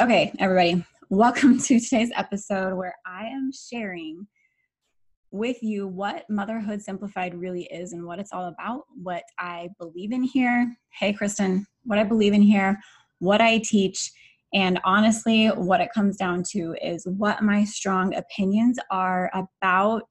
[0.00, 4.26] Okay, everybody, welcome to today's episode where I am sharing
[5.30, 10.12] with you what Motherhood Simplified really is and what it's all about, what I believe
[10.12, 10.74] in here.
[10.98, 12.78] Hey, Kristen, what I believe in here,
[13.18, 14.10] what I teach,
[14.54, 20.10] and honestly, what it comes down to is what my strong opinions are about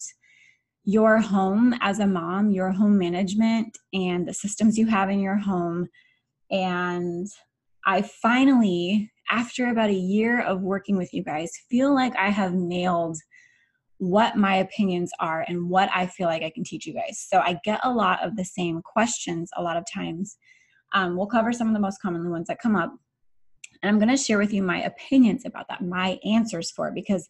[0.84, 5.38] your home as a mom, your home management, and the systems you have in your
[5.38, 5.88] home.
[6.52, 7.26] And
[7.88, 12.54] I finally after about a year of working with you guys, feel like I have
[12.54, 13.18] nailed
[14.00, 17.26] what my opinions are and what I feel like I can teach you guys.
[17.30, 20.38] So I get a lot of the same questions a lot of times.
[20.94, 22.94] Um, we'll cover some of the most common ones that come up.
[23.82, 26.96] And I'm going to share with you my opinions about that, my answers for it,
[26.96, 27.28] because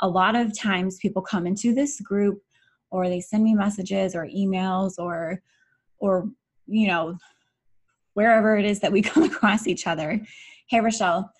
[0.00, 2.40] a lot of times people come into this group
[2.90, 5.42] or they send me messages or emails or,
[5.98, 6.28] or,
[6.66, 7.16] you know,
[8.14, 10.20] wherever it is that we come across each other.
[10.68, 11.32] Hey, Rochelle,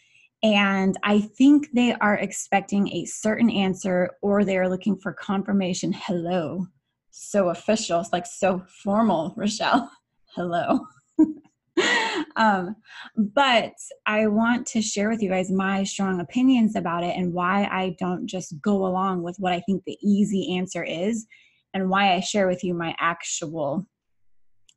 [0.42, 5.92] and I think they are expecting a certain answer or they're looking for confirmation.
[5.92, 6.66] Hello.
[7.10, 8.00] So official.
[8.00, 9.90] It's like so formal, Rochelle.
[10.34, 10.80] Hello.
[12.36, 12.74] um,
[13.16, 13.74] but
[14.06, 17.94] I want to share with you guys my strong opinions about it and why I
[18.00, 21.26] don't just go along with what I think the easy answer is
[21.72, 23.86] and why I share with you my actual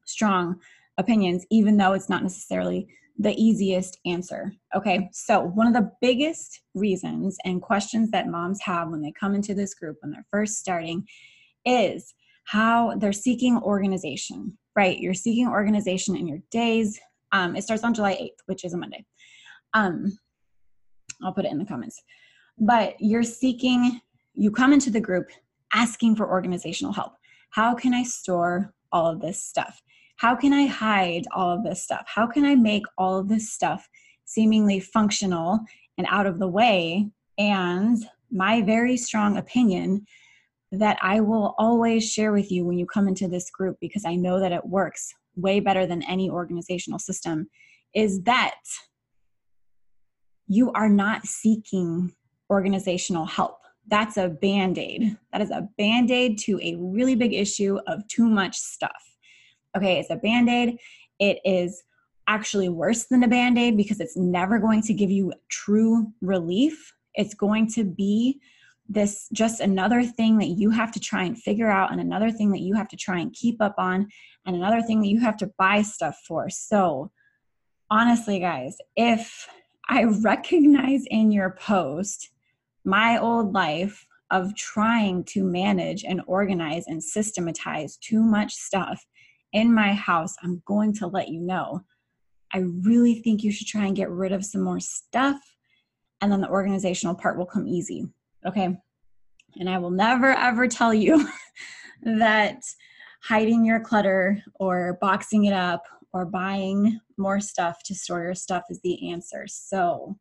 [0.05, 0.59] strong
[0.97, 4.53] opinions, even though it's not necessarily the easiest answer.
[4.75, 9.33] Okay, so one of the biggest reasons and questions that moms have when they come
[9.33, 11.05] into this group when they're first starting
[11.65, 12.13] is
[12.45, 14.99] how they're seeking organization, right?
[14.99, 16.99] You're seeking organization in your days.
[17.31, 19.05] Um, it starts on July 8th, which is a Monday.
[19.73, 20.17] Um,
[21.23, 22.01] I'll put it in the comments.
[22.59, 23.99] But you're seeking,
[24.33, 25.29] you come into the group
[25.73, 27.13] asking for organizational help.
[27.49, 29.81] How can I store all of this stuff?
[30.17, 32.05] How can I hide all of this stuff?
[32.07, 33.87] How can I make all of this stuff
[34.23, 35.59] seemingly functional
[35.97, 37.09] and out of the way?
[37.37, 37.97] And
[38.31, 40.05] my very strong opinion
[40.71, 44.15] that I will always share with you when you come into this group because I
[44.15, 47.49] know that it works way better than any organizational system
[47.93, 48.55] is that
[50.47, 52.13] you are not seeking
[52.49, 53.59] organizational help.
[53.87, 55.17] That's a band aid.
[55.31, 59.14] That is a band aid to a really big issue of too much stuff
[59.75, 60.77] okay, it's a band aid.
[61.19, 61.83] It is
[62.27, 66.93] actually worse than a band aid because it's never going to give you true relief.
[67.13, 68.39] It's going to be
[68.87, 72.51] this just another thing that you have to try and figure out, and another thing
[72.51, 74.07] that you have to try and keep up on,
[74.45, 76.49] and another thing that you have to buy stuff for.
[76.49, 77.11] So,
[77.89, 79.47] honestly, guys, if
[79.89, 82.29] I recognize in your post
[82.83, 89.05] my old life of trying to manage and organize and systematize too much stuff
[89.55, 91.81] in my house, I'm going to let you know.
[92.53, 95.39] I really think you should try and get rid of some more stuff,
[96.21, 98.05] and then the organizational part will come easy.
[98.45, 98.77] Okay.
[99.57, 101.27] And I will never ever tell you
[102.03, 102.61] that
[103.23, 108.63] hiding your clutter or boxing it up or buying more stuff to store your stuff
[108.69, 109.45] is the answer.
[109.47, 110.17] So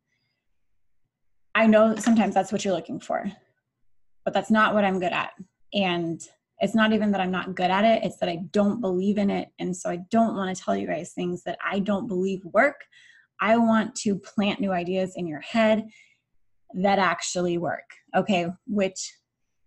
[1.56, 3.30] I know sometimes that's what you're looking for,
[4.24, 5.32] but that's not what I'm good at.
[5.72, 6.20] And
[6.60, 9.30] it's not even that I'm not good at it, it's that I don't believe in
[9.30, 9.48] it.
[9.58, 12.76] And so I don't want to tell you guys things that I don't believe work.
[13.40, 15.88] I want to plant new ideas in your head
[16.74, 18.48] that actually work, okay?
[18.66, 19.12] Which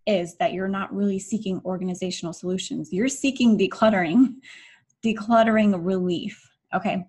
[0.06, 4.36] is that you're not really seeking organizational solutions, you're seeking decluttering,
[5.06, 6.42] decluttering relief,
[6.74, 7.06] okay?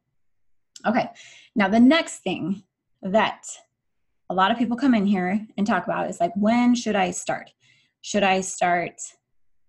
[0.86, 1.08] Okay,
[1.54, 2.62] now the next thing
[3.02, 3.44] that
[4.30, 7.12] a lot of people come in here and talk about is like, when should I
[7.12, 7.50] start?
[8.00, 9.00] Should I start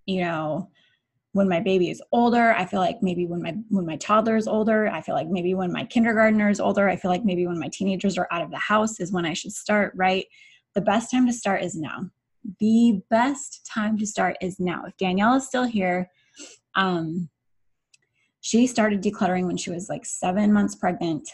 [0.09, 0.69] you know
[1.33, 4.47] when my baby is older i feel like maybe when my when my toddler is
[4.47, 7.59] older i feel like maybe when my kindergartner is older i feel like maybe when
[7.59, 10.25] my teenagers are out of the house is when i should start right?
[10.75, 12.11] The best time to start is now.
[12.59, 14.83] The best time to start is now.
[14.85, 16.09] If danielle is still here
[16.75, 17.29] um
[18.41, 21.29] she started decluttering when she was like seven months pregnant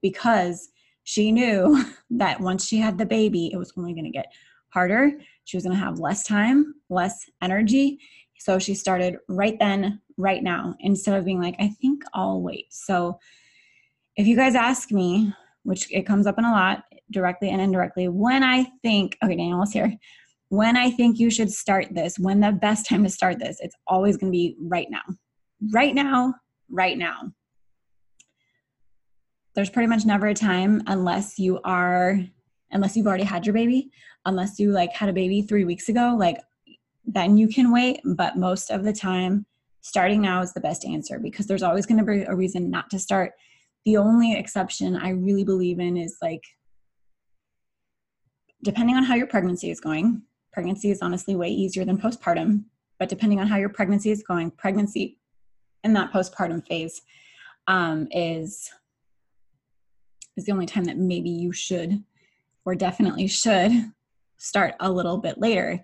[0.00, 0.70] because
[1.04, 4.32] she knew that once she had the baby it was only going to get
[4.72, 5.12] harder.
[5.44, 7.98] She was going to have less time, less energy.
[8.38, 12.66] So she started right then, right now, instead of being like, I think I'll wait.
[12.70, 13.18] So
[14.16, 18.08] if you guys ask me, which it comes up in a lot, directly and indirectly,
[18.08, 19.94] when I think, okay, Daniel's here,
[20.48, 23.76] when I think you should start this, when the best time to start this, it's
[23.86, 25.02] always going to be right now.
[25.72, 26.34] Right now,
[26.70, 27.32] right now.
[29.54, 32.18] There's pretty much never a time unless you are
[32.72, 33.90] unless you've already had your baby,
[34.24, 36.38] unless you like had a baby three weeks ago, like
[37.04, 38.00] then you can wait.
[38.04, 39.46] But most of the time,
[39.80, 42.90] starting now is the best answer because there's always going to be a reason not
[42.90, 43.32] to start.
[43.84, 46.42] The only exception I really believe in is like,
[48.62, 52.64] depending on how your pregnancy is going, pregnancy is honestly way easier than postpartum.
[52.98, 55.18] But depending on how your pregnancy is going, pregnancy
[55.82, 57.02] in that postpartum phase
[57.66, 58.70] um, is
[60.36, 62.02] is the only time that maybe you should
[62.64, 63.72] or definitely should
[64.38, 65.82] start a little bit later.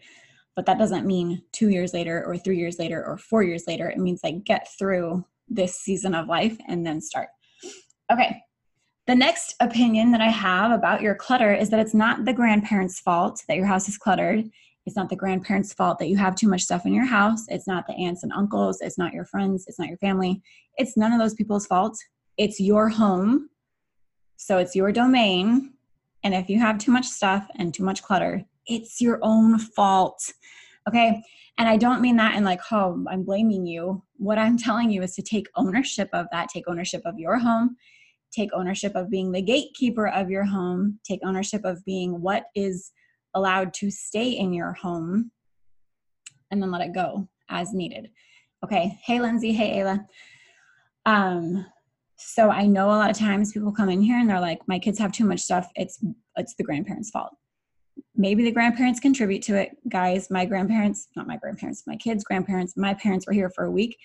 [0.57, 3.89] But that doesn't mean two years later or three years later or four years later.
[3.89, 7.29] It means like get through this season of life and then start.
[8.13, 8.43] Okay.
[9.07, 13.01] The next opinion that I have about your clutter is that it's not the grandparents'
[13.01, 14.45] fault that your house is cluttered.
[14.85, 17.45] It's not the grandparents' fault that you have too much stuff in your house.
[17.49, 18.81] It's not the aunts and uncles.
[18.81, 19.65] It's not your friends.
[19.67, 20.43] It's not your family.
[20.77, 21.97] It's none of those people's fault.
[22.37, 23.49] It's your home.
[24.37, 25.75] So it's your domain.
[26.25, 30.33] And if you have too much stuff and too much clutter, it's your own fault.
[30.89, 31.23] Okay.
[31.59, 34.03] And I don't mean that in like, oh, I'm blaming you.
[34.17, 37.77] What I'm telling you is to take ownership of that, take ownership of your home,
[38.33, 42.93] take ownership of being the gatekeeper of your home, take ownership of being what is
[43.35, 45.31] allowed to stay in your home,
[46.51, 48.11] and then let it go as needed.
[48.65, 48.99] Okay.
[49.03, 49.53] Hey, Lindsay.
[49.53, 50.05] Hey, Ayla.
[51.07, 51.67] Um,
[52.19, 54.79] so I know a lot of times people come in here and they're like, my
[54.79, 55.71] kids have too much stuff.
[55.77, 56.05] It's
[56.37, 57.35] it's the grandparents' fault.
[58.17, 59.77] Maybe the grandparents contribute to it.
[59.89, 63.71] Guys, my grandparents, not my grandparents, my kids' grandparents, my parents were here for a
[63.71, 63.99] week.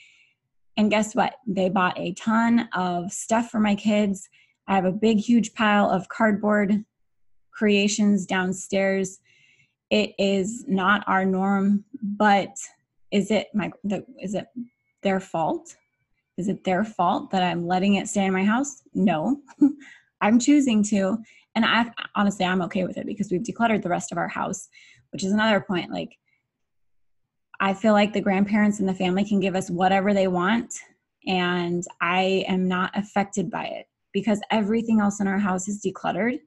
[0.77, 1.35] And guess what?
[1.47, 4.29] They bought a ton of stuff for my kids.
[4.67, 6.85] I have a big, huge pile of cardboard
[7.51, 9.19] creations downstairs.
[9.89, 12.49] It is not our norm, but
[13.11, 14.45] is it my the, is it
[15.01, 15.75] their fault?
[16.37, 18.81] Is it their fault that I'm letting it stay in my house?
[18.93, 19.41] No.
[20.21, 21.17] I'm choosing to.
[21.55, 24.69] And I honestly I'm okay with it because we've decluttered the rest of our house,
[25.11, 25.91] which is another point.
[25.91, 26.17] Like
[27.59, 30.73] I feel like the grandparents and the family can give us whatever they want,
[31.27, 36.39] and I am not affected by it because everything else in our house is decluttered.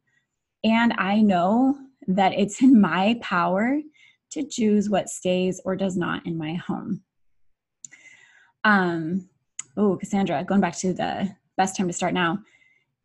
[0.65, 1.79] And I know
[2.09, 3.81] that it's in my power
[4.31, 7.03] to choose what stays or does not in my home.
[8.65, 9.29] Um,
[9.77, 12.39] oh, Cassandra, going back to the best time to start now.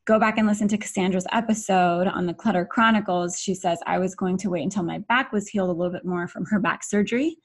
[0.05, 3.39] Go back and listen to Cassandra's episode on the Clutter Chronicles.
[3.39, 6.05] She says, I was going to wait until my back was healed a little bit
[6.05, 7.37] more from her back surgery.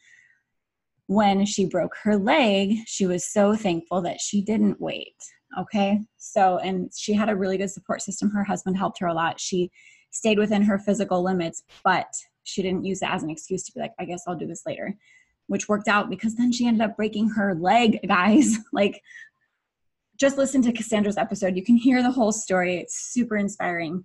[1.06, 5.14] When she broke her leg, she was so thankful that she didn't wait.
[5.58, 6.00] Okay.
[6.16, 8.30] So, and she had a really good support system.
[8.30, 9.38] Her husband helped her a lot.
[9.38, 9.70] She
[10.10, 12.06] stayed within her physical limits, but
[12.44, 14.62] she didn't use it as an excuse to be like, I guess I'll do this
[14.66, 14.96] later,
[15.46, 18.58] which worked out because then she ended up breaking her leg, guys.
[18.72, 19.02] like,
[20.16, 21.56] just listen to Cassandra's episode.
[21.56, 22.76] You can hear the whole story.
[22.76, 24.04] It's super inspiring.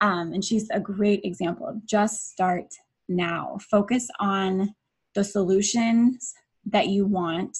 [0.00, 2.66] Um, and she's a great example of just start
[3.08, 3.58] now.
[3.70, 4.74] Focus on
[5.14, 6.34] the solutions
[6.66, 7.56] that you want,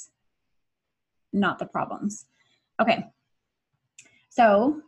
[1.33, 2.27] not the problems.
[2.81, 3.05] Okay.
[4.29, 4.83] So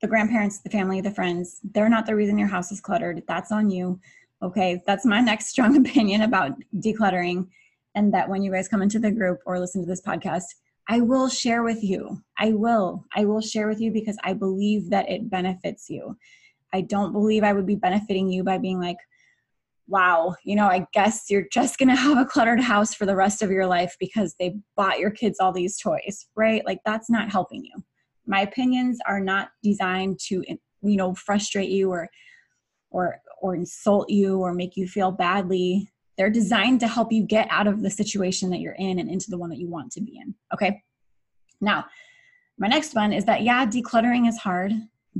[0.00, 3.22] the grandparents, the family, the friends, they're not the reason your house is cluttered.
[3.28, 4.00] That's on you.
[4.42, 7.48] Okay, that's my next strong opinion about decluttering.
[7.94, 10.44] And that when you guys come into the group or listen to this podcast,
[10.88, 12.22] I will share with you.
[12.38, 13.04] I will.
[13.14, 16.16] I will share with you because I believe that it benefits you.
[16.72, 18.96] I don't believe I would be benefiting you by being like,
[19.88, 23.16] wow, you know, I guess you're just going to have a cluttered house for the
[23.16, 26.64] rest of your life because they bought your kids all these toys, right?
[26.64, 27.82] Like that's not helping you
[28.30, 30.42] my opinions are not designed to
[30.82, 32.08] you know frustrate you or
[32.90, 37.48] or or insult you or make you feel badly they're designed to help you get
[37.50, 40.00] out of the situation that you're in and into the one that you want to
[40.00, 40.82] be in okay?
[41.60, 41.84] Now
[42.58, 44.72] my next one is that yeah decluttering is hard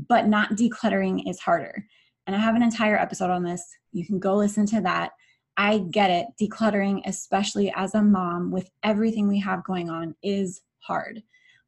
[0.08, 1.86] but not decluttering is harder.
[2.26, 3.64] And i have an entire episode on this.
[3.92, 5.12] You can go listen to that.
[5.56, 6.26] I get it.
[6.40, 11.22] Decluttering especially as a mom with everything we have going on is hard.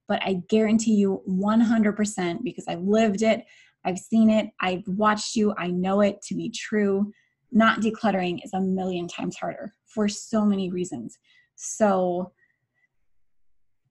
[0.08, 3.44] But I guarantee you 100% because I've lived it,
[3.84, 7.12] I've seen it, I've watched you, I know it to be true.
[7.52, 11.18] Not decluttering is a million times harder for so many reasons.
[11.54, 12.32] So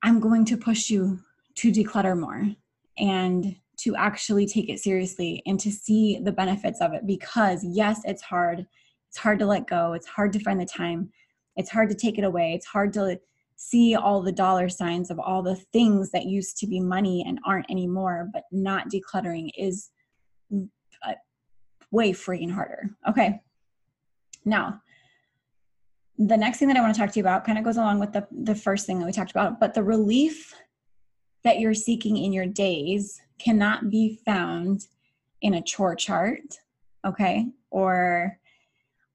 [0.03, 1.19] I'm going to push you
[1.55, 2.49] to declutter more
[2.97, 8.01] and to actually take it seriously and to see the benefits of it because, yes,
[8.03, 8.65] it's hard.
[9.09, 9.93] It's hard to let go.
[9.93, 11.11] It's hard to find the time.
[11.55, 12.53] It's hard to take it away.
[12.53, 13.19] It's hard to
[13.57, 17.39] see all the dollar signs of all the things that used to be money and
[17.45, 19.91] aren't anymore, but not decluttering is
[21.91, 22.89] way freaking harder.
[23.07, 23.39] Okay.
[24.45, 24.81] Now,
[26.17, 27.99] the next thing that I want to talk to you about kind of goes along
[27.99, 30.53] with the, the first thing that we talked about, but the relief
[31.43, 34.87] that you're seeking in your days cannot be found
[35.41, 36.59] in a chore chart,
[37.05, 38.37] okay, or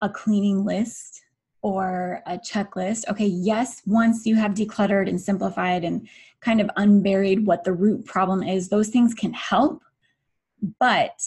[0.03, 1.23] a cleaning list
[1.63, 3.09] or a checklist.
[3.09, 6.09] Okay, yes, once you have decluttered and simplified and
[6.41, 9.83] kind of unburied what the root problem is, those things can help.
[10.81, 11.21] But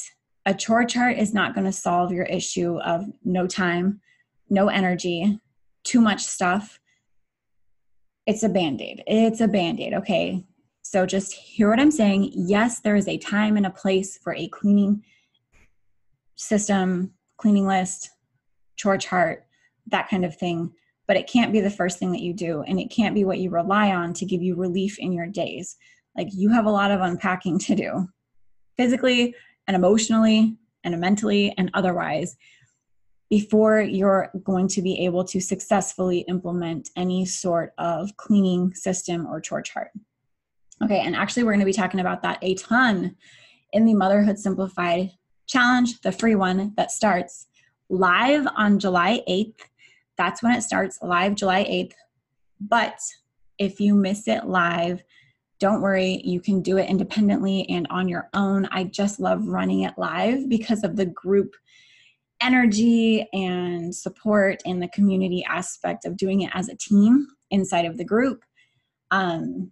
[0.50, 4.02] a chore chart is not going to solve your issue of no time,
[4.50, 5.40] no energy,
[5.84, 6.80] too much stuff.
[8.26, 9.04] It's a band aid.
[9.06, 9.94] It's a band aid.
[9.94, 10.44] Okay.
[10.82, 12.32] So just hear what I'm saying.
[12.34, 15.04] Yes, there is a time and a place for a cleaning
[16.36, 18.10] system, cleaning list,
[18.76, 19.46] chore chart
[19.88, 20.72] that kind of thing
[21.08, 23.40] but it can't be the first thing that you do and it can't be what
[23.40, 25.76] you rely on to give you relief in your days
[26.16, 28.08] like you have a lot of unpacking to do
[28.78, 29.36] physically
[29.70, 32.36] and emotionally and mentally and otherwise
[33.30, 39.40] before you're going to be able to successfully implement any sort of cleaning system or
[39.40, 39.92] chore chart.
[40.84, 43.16] Okay, and actually, we're going to be talking about that a ton
[43.72, 45.12] in the Motherhood Simplified
[45.46, 47.46] Challenge, the free one that starts
[47.90, 49.60] live on July 8th.
[50.18, 51.94] That's when it starts, live July 8th.
[52.60, 53.00] But
[53.60, 55.04] if you miss it live,
[55.60, 58.68] don't worry, you can do it independently and on your own.
[58.72, 61.54] I just love running it live because of the group
[62.42, 67.98] energy and support and the community aspect of doing it as a team inside of
[67.98, 68.44] the group.
[69.12, 69.72] Um,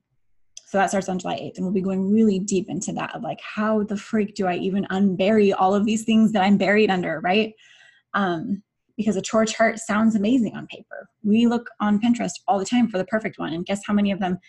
[0.65, 3.22] so that starts on July 8th, and we'll be going really deep into that of
[3.22, 6.89] like, how the freak do I even unbury all of these things that I'm buried
[6.89, 7.53] under, right?
[8.13, 8.63] Um,
[8.98, 11.08] because a chore chart sounds amazing on paper.
[11.24, 14.12] We look on Pinterest all the time for the perfect one, and guess how many
[14.12, 14.39] of them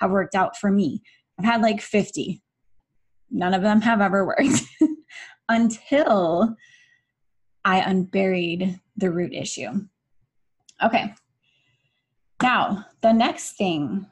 [0.00, 1.02] have worked out for me?
[1.38, 2.42] I've had like 50.
[3.30, 4.62] None of them have ever worked
[5.48, 6.56] until
[7.64, 9.70] I unburied the root issue.
[10.82, 11.14] Okay.
[12.42, 14.06] Now, the next thing,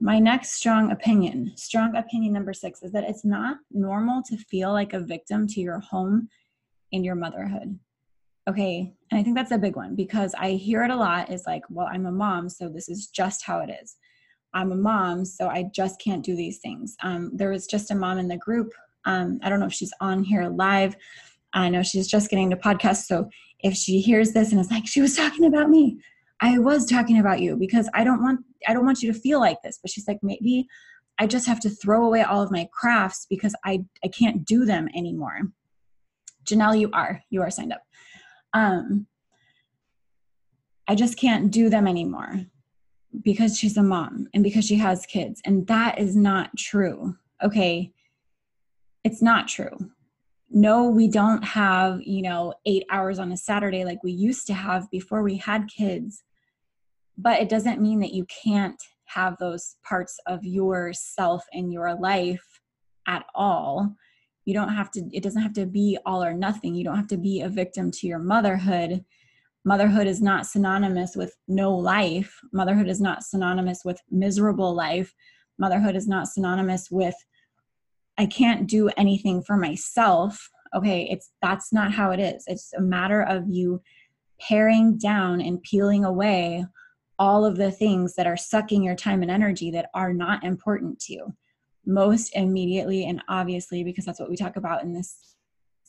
[0.00, 4.72] my next strong opinion, strong opinion number six, is that it's not normal to feel
[4.72, 6.28] like a victim to your home
[6.92, 7.78] and your motherhood.
[8.48, 8.92] Okay.
[9.10, 11.62] And I think that's a big one because I hear it a lot is like,
[11.68, 13.96] well, I'm a mom, so this is just how it is.
[14.54, 16.96] I'm a mom, so I just can't do these things.
[17.02, 18.72] Um, there was just a mom in the group.
[19.04, 20.96] Um, I don't know if she's on here live,
[21.54, 23.04] I know she's just getting to podcast.
[23.04, 23.28] So
[23.60, 25.98] if she hears this and is like, she was talking about me,
[26.40, 29.40] I was talking about you because I don't want I don't want you to feel
[29.40, 29.78] like this.
[29.80, 30.66] But she's like, maybe
[31.18, 34.64] I just have to throw away all of my crafts because I I can't do
[34.64, 35.40] them anymore.
[36.44, 37.82] Janelle, you are you are signed up.
[38.54, 39.06] Um,
[40.88, 42.46] I just can't do them anymore
[43.22, 47.16] because she's a mom and because she has kids, and that is not true.
[47.42, 47.92] Okay,
[49.04, 49.76] it's not true.
[50.50, 54.54] No we don't have you know eight hours on a saturday like we used to
[54.54, 56.22] have before we had kids
[57.18, 62.60] but it doesn't mean that you can't have those parts of yourself in your life
[63.06, 63.94] at all.
[64.44, 66.74] You don't have to it doesn't have to be all or nothing.
[66.74, 69.04] You don't have to be a victim to your motherhood
[69.64, 75.14] motherhood is not synonymous with no life motherhood is not synonymous with miserable life
[75.58, 77.14] motherhood is not synonymous with
[78.18, 80.50] I can't do anything for myself.
[80.74, 82.44] Okay, it's that's not how it is.
[82.46, 83.82] It's a matter of you
[84.40, 86.64] paring down and peeling away
[87.18, 90.98] all of the things that are sucking your time and energy that are not important
[91.00, 91.34] to you.
[91.84, 95.36] Most immediately and obviously, because that's what we talk about in this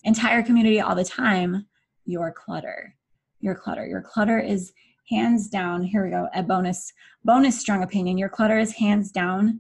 [0.04, 1.66] entire community all the time,
[2.06, 2.96] your clutter.
[3.44, 3.86] Your clutter.
[3.86, 4.74] Your clutter is
[5.10, 6.92] hands down, here we go, a bonus,
[7.24, 8.18] bonus strong opinion.
[8.18, 9.60] Your clutter is hands down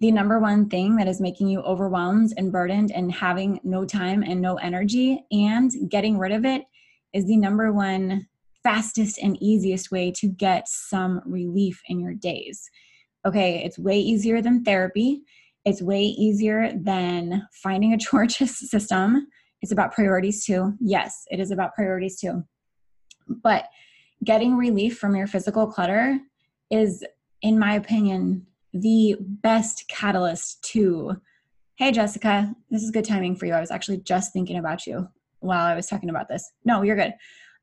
[0.00, 4.22] the number one thing that is making you overwhelmed and burdened and having no time
[4.22, 6.62] and no energy and getting rid of it
[7.12, 8.26] is the number one
[8.62, 12.70] fastest and easiest way to get some relief in your days.
[13.26, 15.22] Okay, it's way easier than therapy.
[15.64, 19.26] It's way easier than finding a chore system.
[19.62, 20.74] It's about priorities too.
[20.80, 22.44] Yes, it is about priorities too.
[23.28, 23.64] But
[24.24, 26.18] getting relief from your physical clutter
[26.70, 27.04] is,
[27.42, 31.20] in my opinion, the best catalyst to
[31.76, 35.08] hey jessica this is good timing for you i was actually just thinking about you
[35.40, 37.14] while i was talking about this no you're good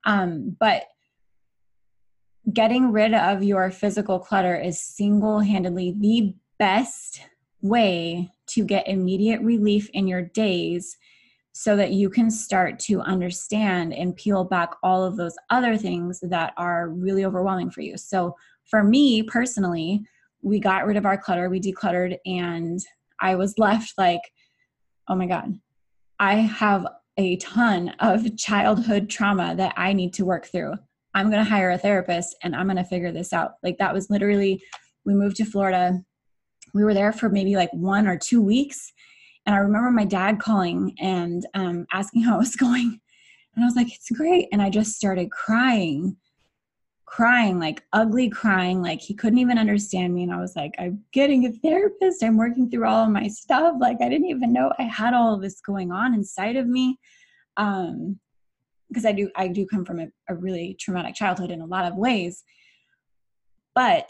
[0.08, 0.84] um, but
[2.54, 7.22] getting rid of your physical clutter is single-handedly the best
[7.62, 10.98] way to get immediate relief in your days
[11.58, 16.20] so that you can start to understand and peel back all of those other things
[16.22, 20.06] that are really overwhelming for you so for me personally
[20.46, 22.80] we got rid of our clutter, we decluttered, and
[23.20, 24.22] I was left like,
[25.10, 25.60] oh my God,
[26.20, 26.88] I have
[27.18, 30.74] a ton of childhood trauma that I need to work through.
[31.14, 33.54] I'm going to hire a therapist and I'm going to figure this out.
[33.64, 34.62] Like, that was literally,
[35.06, 36.00] we moved to Florida.
[36.74, 38.92] We were there for maybe like one or two weeks.
[39.46, 43.00] And I remember my dad calling and um, asking how it was going.
[43.56, 44.48] And I was like, it's great.
[44.52, 46.18] And I just started crying
[47.06, 50.24] crying, like ugly crying, like he couldn't even understand me.
[50.24, 52.22] And I was like, I'm getting a therapist.
[52.22, 53.76] I'm working through all of my stuff.
[53.80, 57.00] Like I didn't even know I had all of this going on inside of me.
[57.56, 58.20] Um,
[58.90, 61.86] because I do I do come from a, a really traumatic childhood in a lot
[61.86, 62.44] of ways.
[63.74, 64.10] But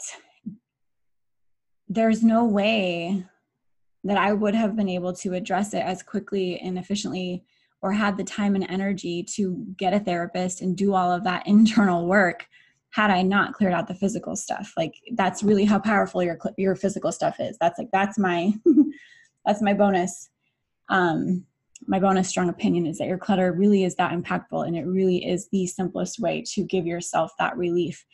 [1.88, 3.24] there's no way
[4.06, 7.44] that I would have been able to address it as quickly and efficiently
[7.82, 11.46] or had the time and energy to get a therapist and do all of that
[11.46, 12.46] internal work
[12.90, 14.72] had I not cleared out the physical stuff.
[14.76, 17.56] Like that's really how powerful your your physical stuff is.
[17.60, 18.52] That's like that's my
[19.44, 20.30] that's my bonus.
[20.88, 21.44] Um,
[21.86, 25.24] my bonus strong opinion is that your clutter really is that impactful and it really
[25.24, 28.04] is the simplest way to give yourself that relief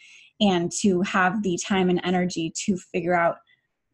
[0.40, 3.36] and to have the time and energy to figure out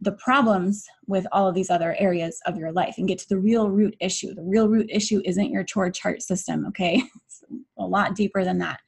[0.00, 3.38] the problems with all of these other areas of your life and get to the
[3.38, 4.34] real root issue.
[4.34, 7.02] The real root issue isn't your chore chart system, okay?
[7.24, 7.42] It's
[7.78, 8.80] a lot deeper than that.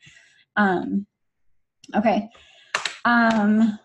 [0.56, 1.06] Um,
[1.94, 2.28] okay.
[3.04, 3.78] Um,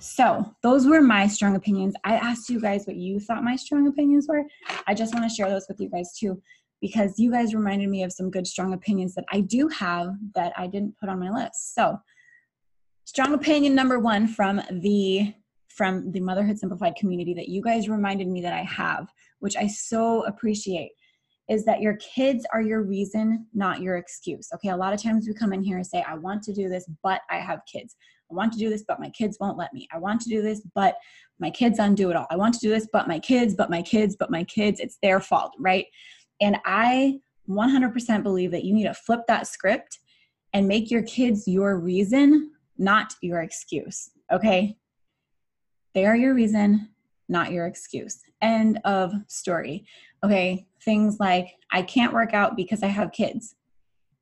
[0.00, 1.94] so those were my strong opinions.
[2.04, 4.42] I asked you guys what you thought my strong opinions were.
[4.86, 6.40] I just want to share those with you guys too,
[6.80, 10.52] because you guys reminded me of some good strong opinions that I do have that
[10.56, 11.74] I didn't put on my list.
[11.74, 11.98] So
[13.04, 15.32] strong opinion number one from the
[15.76, 19.08] from the Motherhood Simplified community that you guys reminded me that I have,
[19.40, 20.92] which I so appreciate,
[21.48, 24.48] is that your kids are your reason, not your excuse.
[24.54, 26.68] Okay, a lot of times we come in here and say, I want to do
[26.68, 27.94] this, but I have kids.
[28.30, 29.86] I want to do this, but my kids won't let me.
[29.92, 30.96] I want to do this, but
[31.38, 32.26] my kids undo it all.
[32.30, 34.80] I want to do this, but my kids, but my kids, but my kids.
[34.80, 35.86] It's their fault, right?
[36.40, 40.00] And I 100% believe that you need to flip that script
[40.52, 44.10] and make your kids your reason, not your excuse.
[44.32, 44.76] Okay,
[45.96, 46.90] they are your reason,
[47.26, 48.20] not your excuse.
[48.42, 49.86] End of story.
[50.22, 53.54] Okay, things like I can't work out because I have kids.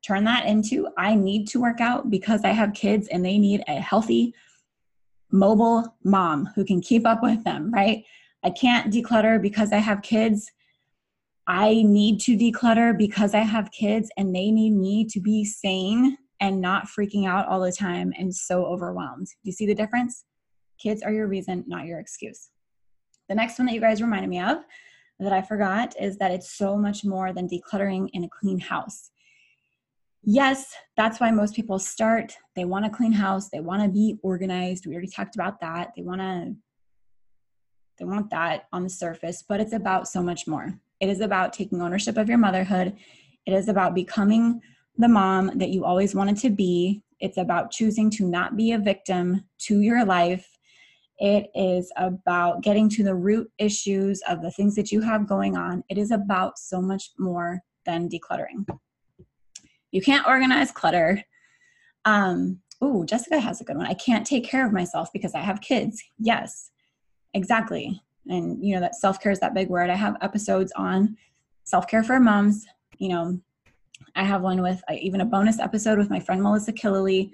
[0.07, 3.65] Turn that into I need to work out because I have kids and they need
[3.67, 4.37] a healthy,
[5.33, 8.05] mobile mom who can keep up with them, right?
[8.45, 10.53] I can't declutter because I have kids.
[11.49, 16.19] I need to declutter because I have kids and they need me to be sane
[16.39, 19.27] and not freaking out all the time and so overwhelmed.
[19.27, 20.25] Do you see the difference?
[20.79, 22.51] Kids are your reason, not your excuse.
[23.29, 24.59] The next one that you guys reminded me of
[25.21, 29.11] that I forgot is that it's so much more than decluttering in a clean house.
[30.23, 32.37] Yes, that's why most people start.
[32.57, 34.87] They want a clean house, they want to be organized.
[34.87, 35.93] We already talked about that.
[35.97, 36.55] They want to
[37.99, 40.75] they want that on the surface, but it's about so much more.
[40.99, 42.97] It is about taking ownership of your motherhood.
[43.47, 44.61] It is about becoming
[44.99, 47.03] the mom that you always wanted to be.
[47.21, 50.54] It's about choosing to not be a victim to your life
[51.19, 55.57] it is about getting to the root issues of the things that you have going
[55.57, 55.85] on.
[55.89, 58.67] It is about so much more than decluttering.
[59.93, 61.23] You can't organize clutter.
[62.05, 63.87] Um, oh, Jessica has a good one.
[63.87, 66.03] I can't take care of myself because I have kids.
[66.19, 66.71] Yes,
[67.33, 68.01] exactly.
[68.27, 69.91] And you know that self care is that big word.
[69.91, 71.17] I have episodes on
[71.65, 72.67] self care for moms.
[72.99, 73.41] You know,
[74.17, 77.33] I have one with even a bonus episode with my friend Melissa Killily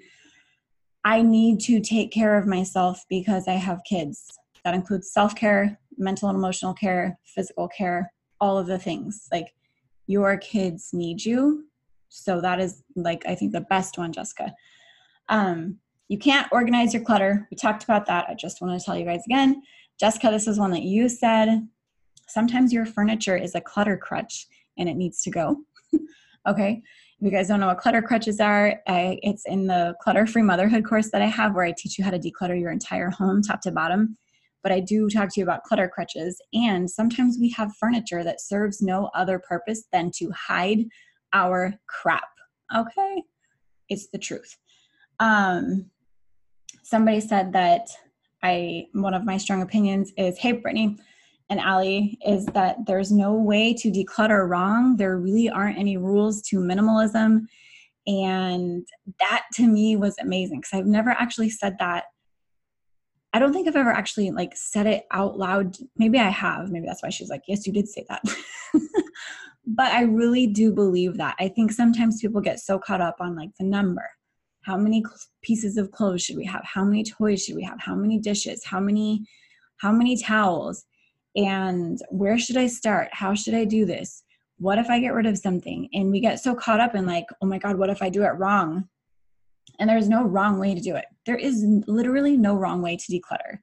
[1.03, 4.37] I need to take care of myself because I have kids.
[4.63, 9.27] That includes self care, mental and emotional care, physical care, all of the things.
[9.31, 9.53] Like
[10.07, 11.65] your kids need you.
[12.09, 14.53] So that is like I think the best one, Jessica.
[15.29, 15.77] Um,
[16.09, 17.47] you can't organize your clutter.
[17.49, 18.25] We talked about that.
[18.27, 19.61] I just want to tell you guys again.
[19.99, 21.67] Jessica, this is one that you said.
[22.27, 25.61] Sometimes your furniture is a clutter crutch and it needs to go.
[26.47, 26.81] okay.
[27.21, 30.41] If you guys don't know what clutter crutches are, I, it's in the clutter free
[30.41, 33.43] motherhood course that I have where I teach you how to declutter your entire home
[33.43, 34.17] top to bottom.
[34.63, 36.41] But I do talk to you about clutter crutches.
[36.51, 40.85] And sometimes we have furniture that serves no other purpose than to hide
[41.31, 42.23] our crap.
[42.75, 43.21] Okay?
[43.87, 44.57] It's the truth.
[45.19, 45.91] Um,
[46.81, 47.87] somebody said that
[48.41, 50.97] I one of my strong opinions is, hey Brittany,
[51.51, 54.95] and Ali is that there's no way to declutter wrong.
[54.95, 57.41] There really aren't any rules to minimalism.
[58.07, 58.87] And
[59.19, 62.05] that to me was amazing because I've never actually said that.
[63.33, 65.75] I don't think I've ever actually like said it out loud.
[65.97, 66.71] Maybe I have.
[66.71, 68.23] Maybe that's why she's like, yes, you did say that.
[69.67, 71.35] but I really do believe that.
[71.37, 74.09] I think sometimes people get so caught up on like the number.
[74.61, 75.03] How many
[75.41, 76.63] pieces of clothes should we have?
[76.63, 77.79] How many toys should we have?
[77.81, 78.63] How many dishes?
[78.63, 79.25] How many
[79.79, 80.85] how many towels?
[81.35, 83.09] And where should I start?
[83.11, 84.23] How should I do this?
[84.57, 85.89] What if I get rid of something?
[85.93, 88.23] And we get so caught up in like, oh my God, what if I do
[88.23, 88.87] it wrong?
[89.79, 91.05] And there's no wrong way to do it.
[91.25, 93.59] There is literally no wrong way to declutter.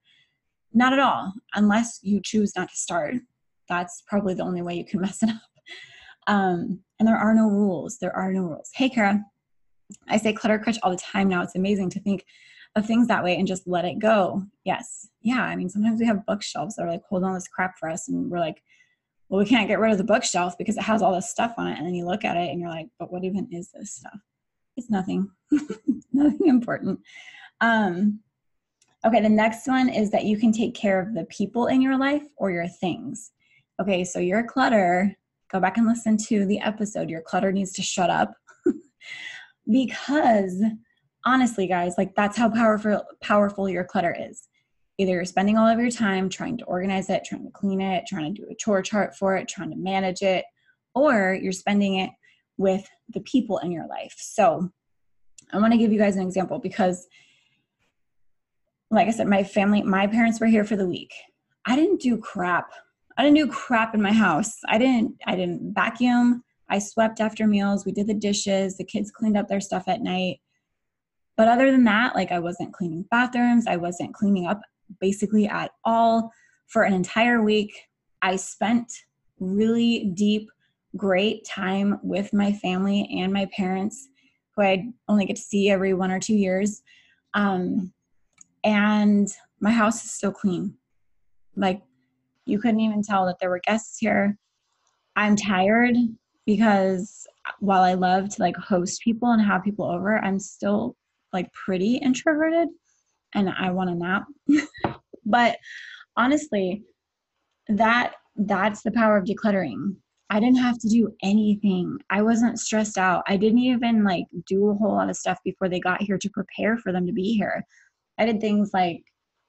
[0.73, 3.15] Not at all, unless you choose not to start.
[3.69, 5.43] That's probably the only way you can mess it up.
[6.27, 7.99] Um, and there are no rules.
[7.99, 8.71] There are no rules.
[8.75, 9.23] Hey, Kara,
[10.09, 11.43] I say clutter crutch all the time now.
[11.43, 12.25] It's amazing to think
[12.77, 14.43] of things that way and just let it go.
[14.65, 15.09] Yes.
[15.23, 15.43] Yeah.
[15.43, 18.09] I mean, sometimes we have bookshelves that are like holding all this crap for us,
[18.09, 18.63] and we're like,
[19.29, 21.69] well, we can't get rid of the bookshelf because it has all this stuff on
[21.69, 21.79] it.
[21.79, 24.19] And then you look at it and you're like, but what even is this stuff?
[24.77, 25.29] It's nothing,
[26.13, 27.01] nothing important.
[27.61, 28.21] Um,
[29.05, 31.99] okay, the next one is that you can take care of the people in your
[31.99, 33.33] life or your things.
[33.81, 35.15] Okay, so your clutter,
[35.51, 37.11] go back and listen to the episode.
[37.11, 38.33] Your clutter needs to shut up
[39.71, 40.63] because
[41.29, 44.49] honestly guys like that's how powerful powerful your clutter is
[44.99, 48.05] either you're spending all of your time trying to organize it trying to clean it
[48.07, 50.45] trying to do a chore chart for it trying to manage it
[50.95, 52.11] or you're spending it
[52.57, 54.15] with the people in your life.
[54.19, 54.71] So
[55.53, 57.07] I want to give you guys an example because
[58.91, 61.13] like I said, my family, my parents were here for the week.
[61.67, 62.71] I didn't do crap.
[63.17, 64.59] I didn't do crap in my house.
[64.67, 66.43] I didn't I didn't vacuum.
[66.71, 67.85] I swept after meals.
[67.85, 68.77] We did the dishes.
[68.77, 70.41] The kids cleaned up their stuff at night.
[71.39, 73.69] But other than that, like I wasn't cleaning bathrooms.
[73.69, 74.61] I wasn't cleaning up
[75.01, 76.33] basically at all
[76.67, 77.73] for an entire week.
[78.21, 78.93] I spent
[79.39, 80.51] really deep,
[80.97, 84.09] great time with my family and my parents,
[84.57, 86.83] who I only get to see every one or two years.
[87.35, 87.93] Um,
[88.65, 89.29] and
[89.61, 90.75] my house is still clean.
[91.55, 91.81] Like
[92.47, 94.37] you couldn't even tell that there were guests here.
[95.15, 95.95] I'm tired
[96.47, 97.29] because
[97.61, 100.97] while I love to like host people and have people over, I'm still
[101.33, 102.69] like pretty introverted
[103.35, 104.25] and I want to nap.
[105.25, 105.59] but
[106.17, 106.83] honestly,
[107.69, 109.97] that that's the power of decluttering.
[110.31, 111.99] I didn't have to do anything.
[112.11, 113.25] I wasn't stressed out.
[113.27, 116.31] I didn't even like do a whole lot of stuff before they got here to
[116.31, 117.65] prepare for them to be here.
[118.19, 119.03] I did things like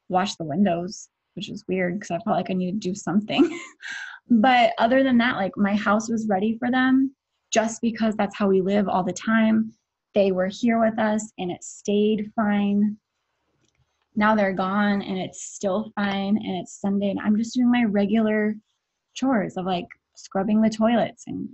[0.07, 3.59] wash the windows, which is weird because I felt like I needed to do something.
[4.29, 7.13] but other than that, like my house was ready for them
[7.51, 9.73] just because that's how we live all the time.
[10.13, 12.97] They were here with us and it stayed fine.
[14.15, 17.83] Now they're gone and it's still fine and it's Sunday and I'm just doing my
[17.83, 18.55] regular
[19.13, 21.49] chores of like scrubbing the toilets and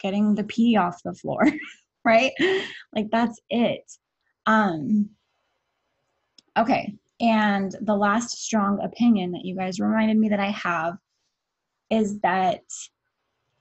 [0.00, 1.42] getting the pee off the floor,
[2.04, 2.32] right?
[2.94, 3.90] Like that's it.
[4.46, 5.10] Um
[6.56, 10.94] okay, and the last strong opinion that you guys reminded me that I have
[11.90, 12.62] is that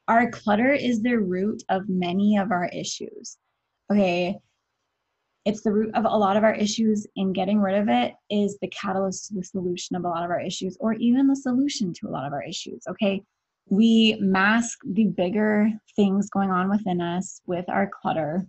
[0.08, 3.38] our clutter is the root of many of our issues.
[3.92, 4.38] Okay,
[5.48, 8.58] it's the root of a lot of our issues and getting rid of it is
[8.62, 11.94] the catalyst to the solution of a lot of our issues or even the solution
[11.94, 13.24] to a lot of our issues okay?
[13.70, 18.46] We mask the bigger things going on within us with our clutter.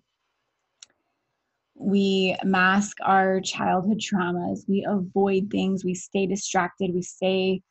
[1.77, 4.69] We mask our childhood traumas.
[4.69, 5.85] We avoid things.
[5.85, 6.93] We stay distracted.
[6.95, 7.63] We stay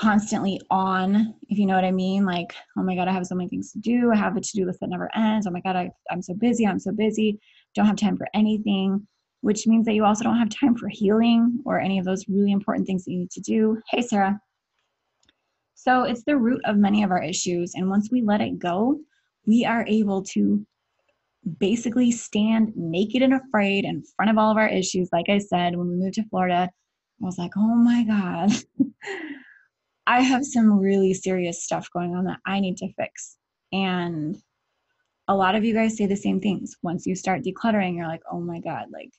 [0.00, 3.34] constantly on if you know what i mean like oh my god i have so
[3.34, 5.76] many things to do i have a to-do list that never ends oh my god
[5.76, 7.38] I, i'm so busy i'm so busy
[7.74, 9.06] don't have time for anything
[9.42, 12.52] which means that you also don't have time for healing or any of those really
[12.52, 13.80] important things that you need to do.
[13.88, 14.38] Hey sarah.
[15.74, 19.00] So it's the root of many of our issues and once we let it go
[19.46, 20.64] we are able to
[21.58, 25.08] basically stand naked and afraid in front of all of our issues.
[25.10, 26.68] Like I said, when we moved to Florida,
[27.22, 28.50] I was like, oh my God,
[30.06, 33.36] I have some really serious stuff going on that I need to fix.
[33.72, 34.36] And
[35.28, 36.76] a lot of you guys say the same things.
[36.82, 39.10] Once you start decluttering, you're like, oh my God, like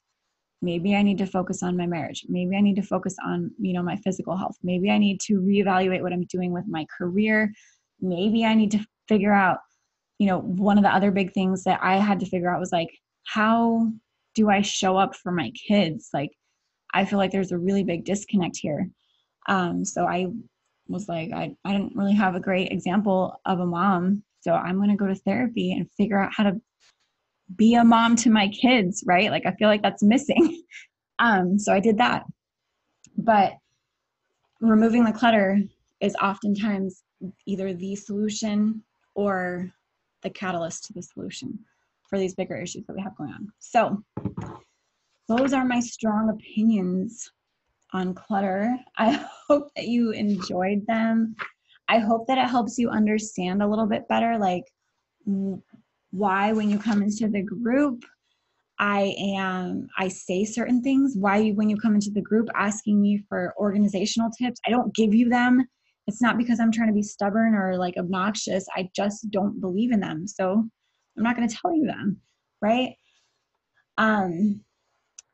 [0.62, 2.26] maybe I need to focus on my marriage.
[2.28, 4.58] Maybe I need to focus on, you know, my physical health.
[4.64, 7.52] Maybe I need to reevaluate what I'm doing with my career.
[8.02, 9.60] Maybe I need to figure out
[10.22, 12.72] you know, one of the other big things that I had to figure out was
[12.72, 13.92] like, how
[14.36, 16.10] do I show up for my kids?
[16.14, 16.30] Like,
[16.94, 18.88] I feel like there's a really big disconnect here.
[19.50, 20.28] Um, so I
[20.92, 24.24] was like, I, I didn't really have a great example of a mom.
[24.42, 26.62] So I'm going to go to therapy and figure out how to
[27.56, 29.30] be a mom to my kids, right?
[29.30, 30.64] Like, I feel like that's missing.
[31.20, 32.24] um, so I did that.
[33.18, 33.54] But
[34.60, 35.60] removing the clutter
[36.00, 37.04] is oftentimes
[37.46, 38.84] either the solution
[39.16, 39.72] or
[40.24, 41.60] the catalyst to the solution
[42.10, 43.52] for these bigger issues that we have going on.
[43.60, 44.04] So,
[45.28, 47.32] those are my strong opinions
[47.94, 48.76] on clutter.
[48.98, 51.36] I hope that you enjoyed them.
[51.88, 54.64] I hope that it helps you understand a little bit better, like
[56.12, 58.04] why when you come into the group,
[58.80, 61.16] I am I say certain things.
[61.16, 65.14] Why when you come into the group asking me for organizational tips, I don't give
[65.14, 65.68] you them
[66.08, 68.66] it's not because I'm trying to be stubborn or like obnoxious.
[68.76, 70.28] I just don't believe in them.
[70.28, 70.68] So
[71.18, 72.18] I'm not going to tell you them,
[72.62, 72.96] right?
[73.98, 74.62] Um,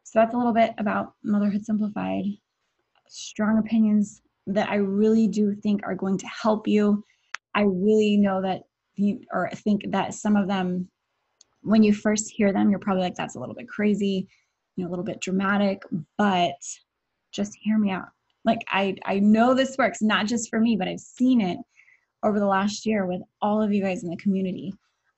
[0.03, 2.25] so that's a little bit about Motherhood Simplified.
[3.09, 7.03] Strong opinions that I really do think are going to help you.
[7.55, 8.63] I really know that
[8.95, 10.89] you or think that some of them,
[11.61, 14.27] when you first hear them, you're probably like, that's a little bit crazy,
[14.75, 15.81] you know, a little bit dramatic,
[16.17, 16.55] but
[17.31, 18.07] just hear me out.
[18.45, 21.57] Like I I know this works not just for me, but I've seen it
[22.23, 24.73] over the last year with all of you guys in the community.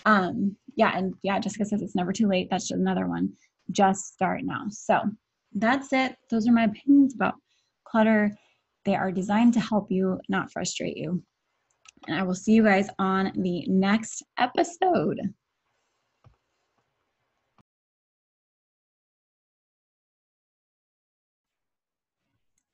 [0.06, 2.48] Um, yeah, and yeah, Jessica says it's never too late.
[2.50, 3.34] That's another one.
[3.72, 4.66] Just start now.
[4.70, 5.02] So
[5.54, 6.16] that's it.
[6.32, 7.36] Those are my opinions about
[7.90, 8.36] clutter.
[8.86, 11.24] They are designed to help you, not frustrate you.
[12.08, 15.20] And I will see you guys on the next episode.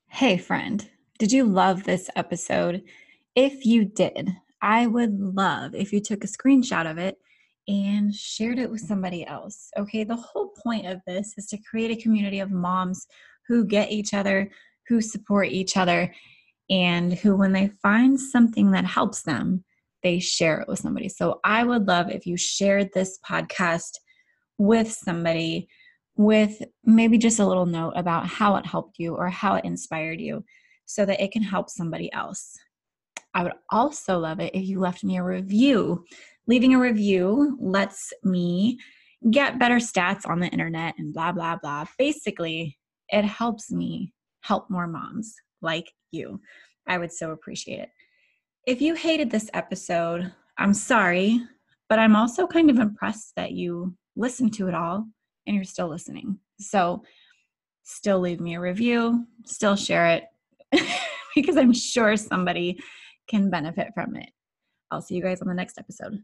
[0.10, 2.84] Hey, friend, did you love this episode?
[3.36, 4.30] If you did,
[4.62, 7.18] I would love if you took a screenshot of it
[7.68, 9.70] and shared it with somebody else.
[9.78, 13.08] Okay, the whole point of this is to create a community of moms
[13.48, 14.50] who get each other,
[14.88, 16.14] who support each other,
[16.70, 19.64] and who, when they find something that helps them,
[20.04, 21.10] they share it with somebody.
[21.10, 23.92] So I would love if you shared this podcast
[24.58, 25.68] with somebody
[26.18, 30.22] with maybe just a little note about how it helped you or how it inspired
[30.22, 30.44] you
[30.86, 32.58] so that it can help somebody else.
[33.34, 36.06] I would also love it if you left me a review.
[36.48, 38.80] Leaving a review lets me
[39.30, 41.86] get better stats on the internet and blah, blah, blah.
[41.98, 42.78] Basically,
[43.10, 44.14] it helps me
[44.46, 46.40] help more moms like you.
[46.88, 47.90] I would so appreciate it.
[48.68, 51.42] If you hated this episode, I'm sorry,
[51.90, 55.08] but I'm also kind of impressed that you listened to it all
[55.48, 56.38] and you're still listening.
[56.60, 57.04] So,
[57.84, 60.24] still leave me a review, still share it
[61.36, 62.80] because I'm sure somebody
[63.28, 64.30] can benefit from it.
[64.92, 66.24] I'll see you guys on the next episode.